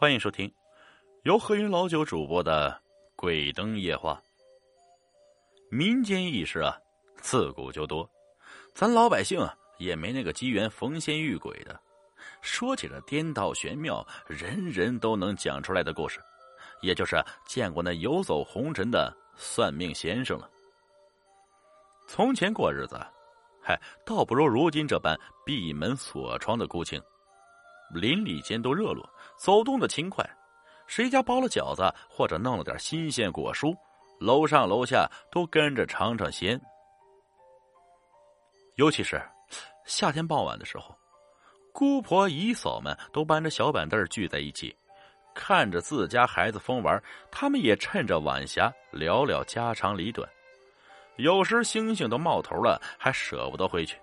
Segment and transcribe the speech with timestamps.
[0.00, 0.50] 欢迎收听
[1.24, 2.70] 由何云老九主播的
[3.16, 4.18] 《鬼灯夜话》。
[5.76, 6.74] 民间异事啊，
[7.20, 8.10] 自古就多，
[8.74, 11.78] 咱老百姓啊也没那个机缘逢仙遇鬼的。
[12.40, 16.18] 说起这颠倒玄妙、人人都能讲出来的故事，
[16.80, 20.50] 也就是见过那游走红尘的算命先生了。
[22.08, 22.98] 从前过日子，
[23.62, 25.14] 嗨，倒不如如今这般
[25.44, 26.98] 闭门锁窗的孤清。
[27.92, 30.24] 邻里间都热络，走动的勤快，
[30.86, 33.76] 谁家包了饺子或者弄了点新鲜果蔬，
[34.18, 36.60] 楼上楼下都跟着尝尝鲜。
[38.76, 39.20] 尤其是
[39.84, 40.96] 夏天傍晚的时候，
[41.72, 44.74] 姑婆姨嫂们都搬着小板凳聚在一起，
[45.34, 50.28] 看着自家孩子疯玩，他们也趁着晚霞聊聊家长里短。
[51.16, 53.98] 有时星星都冒头了，还舍不得回去，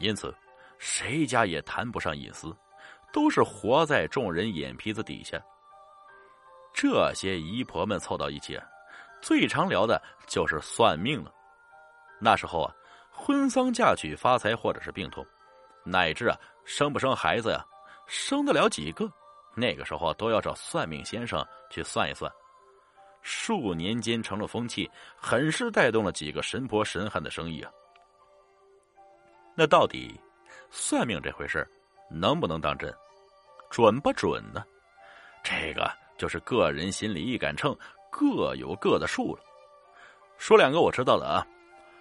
[0.00, 0.34] 因此
[0.78, 2.54] 谁家也谈不上隐私。
[3.12, 5.40] 都是活在众人眼皮子底下。
[6.72, 8.60] 这些姨婆们凑到一起，
[9.20, 11.32] 最常聊的就是算命了。
[12.20, 12.74] 那时候啊，
[13.10, 15.26] 婚丧嫁娶、发财或者是病痛，
[15.84, 17.64] 乃至啊生不生孩子呀，
[18.06, 19.10] 生得了几个，
[19.56, 22.30] 那个时候都要找算命先生去算一算。
[23.22, 27.70] 数年间成了风气，很是带动了几个神婆神汉的生意啊。
[29.56, 30.18] 那到底
[30.70, 31.68] 算命这回事儿
[32.10, 32.94] 能不能当真？
[33.70, 34.64] 准不准呢？
[35.42, 37.76] 这个就是个人心里一杆秤，
[38.10, 39.42] 各有各的数了。
[40.36, 41.46] 说两个我知道的啊，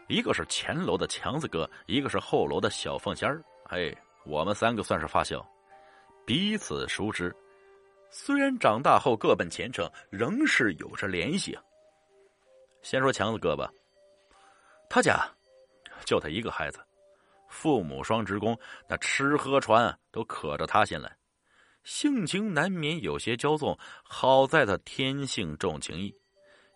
[0.08, 3.44] 一个是前楼的强子哥，一个是后楼的小凤仙儿。
[3.66, 3.94] 哎，
[4.25, 5.45] 我们三个算是发小，
[6.25, 7.36] 彼此熟知。
[8.09, 11.61] 虽然长大后各奔前程，仍是有着联系啊。
[12.81, 13.69] 先说强子哥吧，
[14.89, 15.19] 他家
[16.05, 16.80] 就他一个孩子。
[17.47, 21.15] 父母双职工，那吃喝穿都可着他先来，
[21.83, 23.77] 性情难免有些骄纵。
[24.03, 26.13] 好在他天性重情义，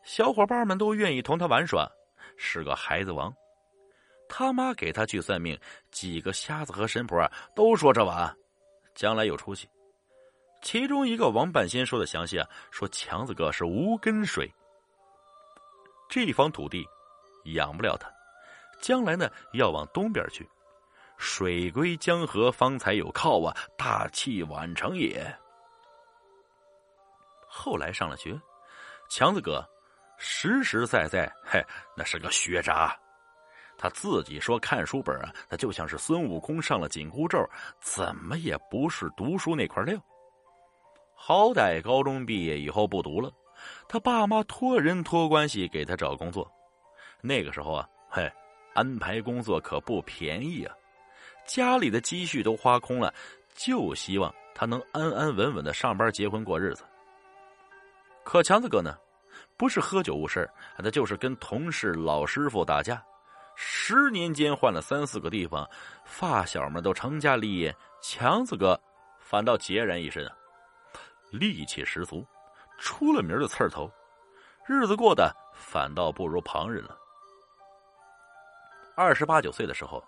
[0.03, 1.89] 小伙伴们都愿意同他玩耍，
[2.37, 3.33] 是个孩子王。
[4.30, 5.60] 他妈给他去算命，
[5.92, 8.33] 几个瞎子和神婆啊都说这娃
[8.95, 9.67] 将来有出息。
[10.61, 14.49] 其中一个王半仙说的详细啊，说强子哥是无根水，
[16.08, 16.86] 这方土地
[17.55, 18.10] 养不了他，
[18.80, 20.48] 将来呢要往东边去。
[21.21, 23.55] 水归江河，方才有靠啊！
[23.77, 25.23] 大器晚成也。
[27.48, 28.36] 后来上了学，
[29.08, 29.64] 强子哥
[30.17, 31.64] 实实在在，嘿，
[31.95, 32.98] 那是个学渣。
[33.77, 37.37] 他自己说看书本啊，那就像是孙悟空上了紧箍咒，
[37.80, 39.95] 怎么也不是读书那块料。
[41.14, 43.31] 好歹高中毕业以后不读了，
[43.87, 46.52] 他爸妈托人托关系给他找工作。
[47.21, 48.27] 那个时候啊，嘿，
[48.73, 50.76] 安排工作可不便宜啊。
[51.46, 53.14] 家里的积蓄都花空了，
[53.54, 56.84] 就希望他能安安稳稳的上班、结婚、过日子。
[58.24, 58.98] 可强子哥呢，
[59.58, 63.04] 不是喝酒误事他就是跟同事、老师傅打架，
[63.56, 65.68] 十年间换了三四个地方，
[66.06, 68.80] 发小们都成家立业，强子哥
[69.20, 70.34] 反倒孑然一身啊，
[71.32, 72.26] 力气十足，
[72.78, 73.92] 出了名的刺儿头，
[74.66, 76.98] 日子过得反倒不如旁人了。
[78.96, 80.02] 二十八九岁的时候。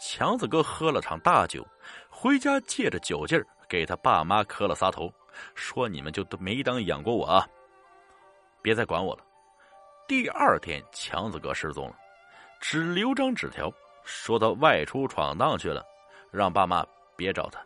[0.00, 1.66] 强子哥喝了场大酒，
[2.08, 5.12] 回家借着酒劲儿给他爸妈磕了仨头，
[5.54, 7.46] 说：“你们就都没当养过我啊，
[8.62, 9.24] 别再管我了。”
[10.08, 11.94] 第二天，强子哥失踪了，
[12.60, 13.70] 只留张纸条，
[14.04, 15.84] 说他外出闯荡去了，
[16.30, 16.84] 让爸妈
[17.14, 17.60] 别找他，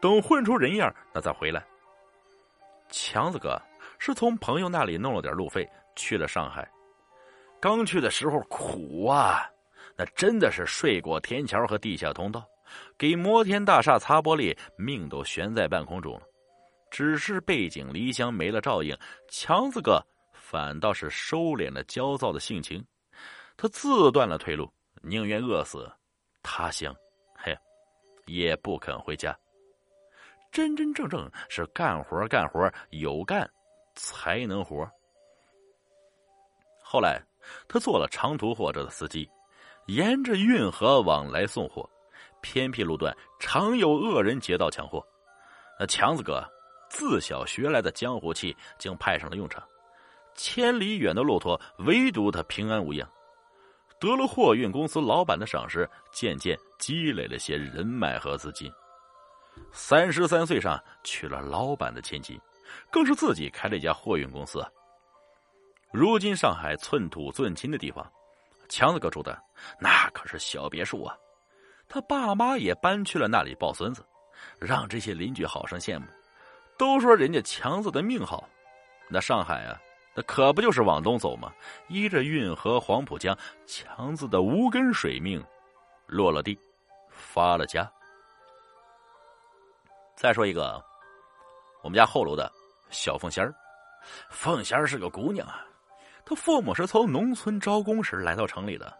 [0.00, 1.64] 等混出人样那再回来。
[2.90, 3.58] 强子哥
[3.98, 6.70] 是从朋友那里弄了点路费去了上海，
[7.58, 9.48] 刚去的时候苦啊。
[9.96, 12.44] 那真的是睡过天桥和地下通道，
[12.96, 16.22] 给摩天大厦擦玻璃，命都悬在半空中了。
[16.90, 18.96] 只是背井离乡没了照应，
[19.28, 20.02] 强子哥
[20.34, 22.84] 反倒是收敛了焦躁的性情。
[23.56, 24.70] 他自断了退路，
[25.02, 25.90] 宁愿饿死
[26.42, 26.94] 他乡，
[27.34, 27.56] 嘿，
[28.26, 29.38] 也不肯回家。
[30.50, 33.48] 真真正正是干活干活有干
[33.94, 34.86] 才能活。
[36.82, 37.22] 后来
[37.68, 39.28] 他做了长途货车的司机。
[39.86, 41.88] 沿着运河往来送货，
[42.40, 45.04] 偏僻路段常有恶人劫道抢货。
[45.78, 46.42] 那强子哥
[46.88, 49.62] 自小学来的江湖气竟派上了用场，
[50.34, 53.08] 千里远的骆驼，唯独他平安无恙。
[53.98, 58.70] 得了货运公司老板的赏识，渐渐积累了些人脉和资金。
[59.72, 62.40] 三十三岁上娶了老板的千金，
[62.90, 64.64] 更是自己开了一家货运公司。
[65.92, 68.10] 如今上海寸土寸金的地方。
[68.72, 69.38] 强子哥住的
[69.78, 71.14] 那可是小别墅啊，
[71.86, 74.02] 他爸妈也搬去了那里抱孙子，
[74.58, 76.06] 让这些邻居好生羡慕，
[76.78, 78.48] 都说人家强子的命好，
[79.10, 79.78] 那上海啊，
[80.14, 81.52] 那可不就是往东走吗？
[81.88, 83.36] 依着运河、黄浦江，
[83.66, 85.44] 强子的无根水命
[86.06, 86.58] 落了地，
[87.10, 87.86] 发了家。
[90.16, 90.82] 再说一个，
[91.82, 92.50] 我们家后楼的
[92.88, 93.54] 小凤仙儿，
[94.30, 95.62] 凤仙儿是个姑娘啊，
[96.24, 98.92] 他父母是从农村招工时来到城里的，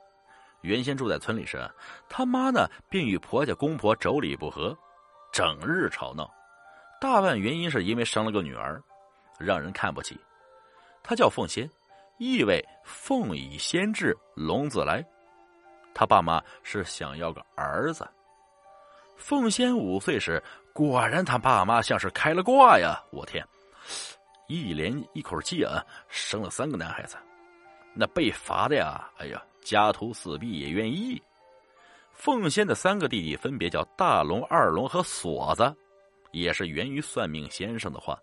[0.63, 1.69] 原先住在村里时，
[2.09, 4.77] 他妈呢便与婆家公婆妯娌不和，
[5.33, 6.31] 整日吵闹。
[7.01, 8.83] 大半原因是因为生了个女儿，
[9.39, 10.21] 让人看不起。
[11.03, 11.69] 她叫凤仙，
[12.19, 15.05] 意味凤以仙至，龙自来。
[15.95, 18.09] 他爸妈是想要个儿子。
[19.17, 20.43] 凤仙五岁时，
[20.73, 23.03] 果然他爸妈像是开了挂呀！
[23.11, 23.47] 我天，
[24.49, 27.17] 一连一口气啊，生了三个男孩子。
[27.95, 31.23] 那被罚的呀，哎呀，家徒四壁也愿意。
[32.13, 35.75] 凤仙的三个弟弟分别叫大龙、二龙和锁子。
[36.31, 38.19] 也是源于算命先生的话。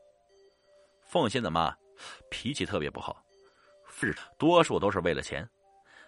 [1.06, 1.72] 凤仙的妈
[2.32, 3.24] 脾气特别不好，
[3.88, 5.48] 是多数都是为了钱，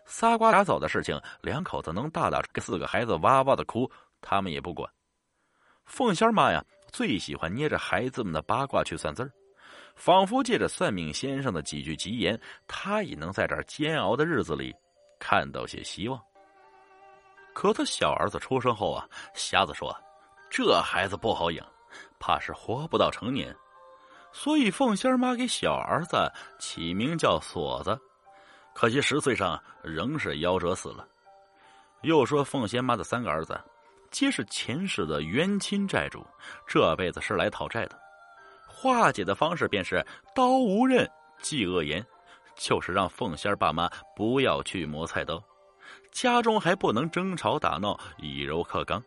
[0.07, 3.87] 仨瓜俩枣的事情，两口子能大打给四个孩子哇哇的哭，
[4.19, 4.91] 他们也不管。
[5.85, 9.31] 凤仙妈呀，最喜欢捏着孩子们的八卦去算字儿，
[9.95, 14.75] 仿佛借着算命先生的几句吉言，他也能在这煎熬的日子里
[15.19, 16.19] 看到些希望。
[17.53, 19.95] 可他小儿子出生后啊，瞎子说
[20.49, 21.65] ：“这孩子不好养。”
[22.17, 23.53] 怕是活不到成年，
[24.31, 27.99] 所以凤仙妈给小儿子起名叫锁子。
[28.73, 31.05] 可惜十岁上仍是夭折死了。
[32.03, 33.59] 又说凤仙妈的三个儿子，
[34.09, 36.25] 皆是前世的冤亲债主，
[36.65, 37.99] 这辈子是来讨债的。
[38.81, 41.07] 化解的方式便是刀无刃，
[41.39, 42.03] 忌恶言，
[42.55, 45.39] 就是让凤仙爸妈不要去磨菜刀，
[46.11, 48.99] 家中还不能争吵打闹，以柔克刚，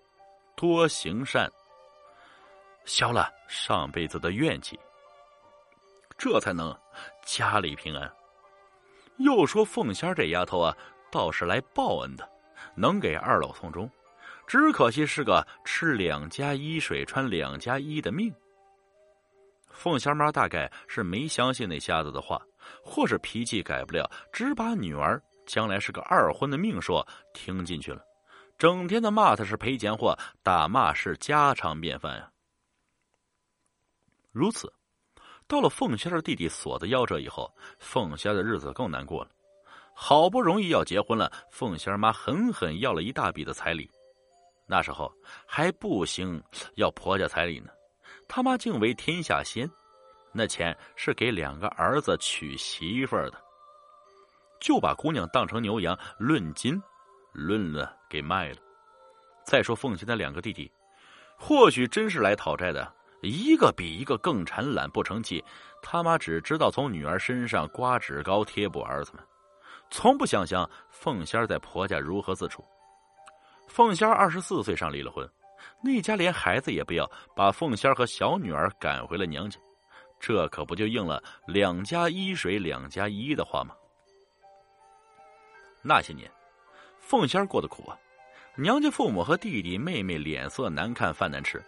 [0.55, 1.51] 多行善。
[2.85, 4.79] 消了上辈子的怨气，
[6.17, 6.73] 这才能
[7.25, 8.09] 家里平安。
[9.17, 10.77] 又说凤仙这丫头啊，
[11.11, 12.31] 倒是来报恩的，
[12.77, 13.91] 能给二老送终，
[14.47, 18.33] 只可惜是个吃两家衣水、穿两家衣的命。
[19.75, 22.41] 凤仙妈大概是没相信那瞎子的话，
[22.83, 28.01] 或是脾气改不了，只把女儿将来是个二婚的命说听进去了，
[28.57, 32.31] 整天的骂他是赔钱货，打骂是家常便饭呀。
[34.33, 34.73] 如此，
[35.47, 39.31] 到了凤仙的弟弟锁子夭折以后，凤仙的日子更难过了。
[39.97, 43.91] 好不容易要结婚了，凤仙妈狠狠要了一大笔的彩礼。
[44.67, 45.13] 那时候
[45.47, 46.43] 还不行，
[46.77, 47.71] 要婆家彩礼呢。
[48.29, 49.71] 他妈竟为天下先，
[50.33, 53.41] 那钱是给两个儿子娶媳妇儿的，
[54.61, 56.83] 就把姑娘当成牛羊，论斤
[57.33, 58.57] 论了给卖了。
[59.45, 60.71] 再说凤仙的两个弟弟，
[61.37, 62.93] 或许真是来讨债的。
[63.23, 65.43] 一个比一个更馋懒不成器，
[65.81, 69.25] 他妈只知道从女儿身上刮脂膏贴补儿子们，
[69.91, 72.63] 从不想想凤仙在婆家如何自处。
[73.67, 75.27] 凤仙二十四岁上离了婚，
[75.81, 79.59] 那家连孩子也不要，把凤仙和小女儿赶回了娘家，
[80.19, 83.75] 这可不就应了“两家一水两家一”的话吗？
[85.83, 86.31] 那些年，
[86.99, 87.99] 凤仙过得苦啊，
[88.57, 91.63] 娘家父母和弟弟妹妹脸色难看，饭难吃。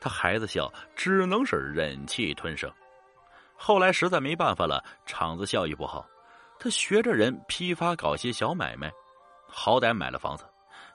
[0.00, 2.70] 她孩子小，只能是忍气吞声。
[3.56, 6.06] 后来实在没办法了，厂子效益不好，
[6.58, 8.92] 她学着人批发搞些小买卖，
[9.48, 10.44] 好歹买了房子，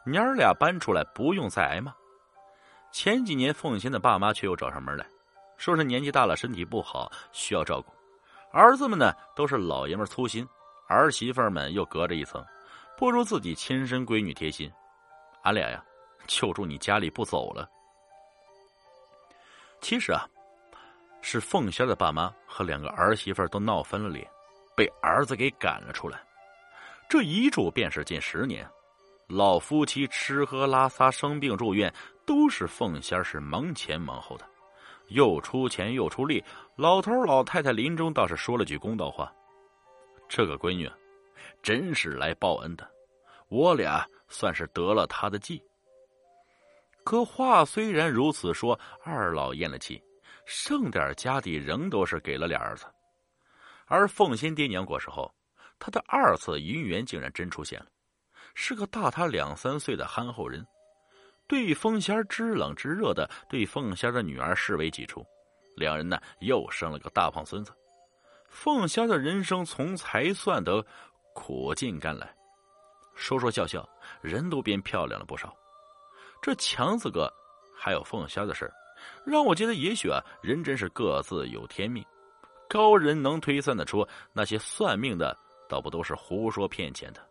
[0.05, 1.93] 娘儿俩搬出来不用再挨骂。
[2.97, 5.05] 前几年凤仙的爸妈却又找上门来，
[5.55, 7.93] 说是年纪大了，身体不好，需要照顾。
[8.51, 10.43] 儿子们呢都是老爷们粗心，
[10.87, 12.43] 儿媳妇们又隔着一层，
[12.97, 14.67] 不如自己亲生闺女贴心。
[15.43, 15.85] 俺俩呀，
[16.25, 17.69] 就住你家里不走了。
[19.79, 20.27] 其实啊，
[21.21, 24.27] 是凤仙的爸妈和两个儿媳妇都闹翻了脸，
[24.75, 26.19] 被儿子给赶了出来。
[27.07, 28.67] 这一住便是近十年，
[29.27, 31.93] 老夫妻吃喝拉撒、生病住院，
[32.27, 34.45] 都是凤仙是忙前忙后的，
[35.07, 36.43] 又出钱又出力。
[36.75, 39.33] 老头老太太临终倒是说了句公道话
[40.27, 40.91] ：“这个闺女，
[41.63, 42.85] 真是来报恩的，
[43.47, 45.63] 我俩算是得了她的计。”
[47.05, 50.03] 可话虽然如此说，二老咽了气，
[50.45, 52.85] 剩点家底仍都是给了俩儿子。
[53.85, 55.33] 而凤仙爹娘过世后，
[55.79, 57.85] 他的二次姻缘竟然真出现了，
[58.53, 60.67] 是个大他两三岁的憨厚人，
[61.47, 65.25] 对凤仙知冷知热的，对凤仙的女儿视为己出。
[65.75, 67.71] 两人呢又生了个大胖孙子，
[68.49, 70.85] 凤仙的人生从才算得
[71.33, 72.35] 苦尽甘来，
[73.15, 73.87] 说说笑笑，
[74.21, 75.55] 人都变漂亮了不少。
[76.41, 77.31] 这强子哥
[77.75, 78.71] 还有凤仙的事
[79.23, 82.03] 让我觉得也许啊，人真是各自有天命，
[82.67, 85.37] 高人能推算得出那些算命的，
[85.69, 87.21] 倒不都是胡说骗钱的。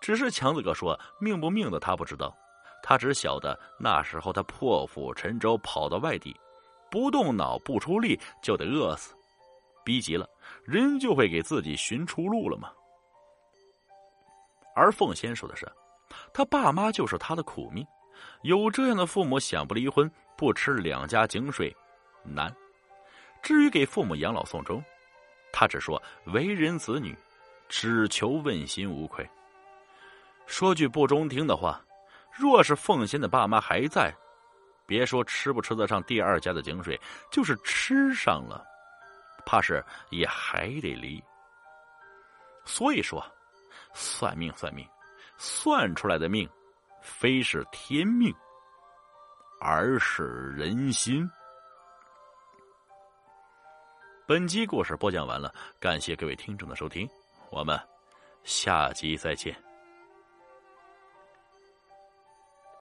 [0.00, 2.34] 只是强子哥说命不命的他不知道，
[2.82, 6.34] 他只晓得那时候他破釜沉舟跑到外地，
[6.90, 9.14] 不动脑不出力就得饿死，
[9.84, 10.28] 逼急了
[10.64, 12.70] 人就会给自己寻出路了吗？
[14.74, 15.70] 而凤仙说的是，
[16.32, 17.86] 他爸妈就是他的苦命，
[18.42, 21.74] 有这样的父母想不离婚不吃两家井水
[22.22, 22.54] 难。
[23.42, 24.82] 至于给父母养老送终，
[25.52, 27.16] 他只说为人子女，
[27.68, 29.28] 只求问心无愧。
[30.46, 31.84] 说句不中听的话，
[32.38, 34.14] 若是凤仙的爸妈还在，
[34.86, 36.98] 别说吃不吃得上第二家的井水，
[37.30, 38.64] 就是吃上了，
[39.44, 41.22] 怕是也还得离。
[42.64, 43.24] 所以说，
[43.92, 44.86] 算命算命，
[45.36, 46.48] 算出来的命，
[47.02, 48.34] 非是天命，
[49.60, 51.28] 而是人心。
[54.26, 57.08] 本集故事播讲完了，感谢各位听众的收听，
[57.50, 57.80] 我们
[58.44, 59.67] 下集再见。